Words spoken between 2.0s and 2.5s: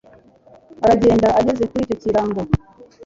kirago